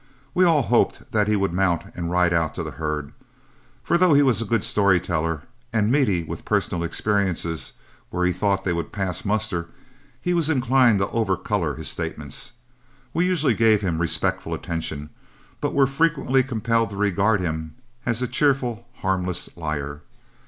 [0.33, 3.13] We all hoped that he would mount and ride out to the herd,
[3.83, 7.73] for though he was a good story teller and meaty with personal experiences,
[8.09, 9.67] where he thought they would pass muster
[10.19, 12.53] he was inclined to overcolor his statements.
[13.13, 15.11] We usually gave him respectful attention,
[15.59, 20.01] but were frequently compelled to regard him as a cheerful, harmless liar.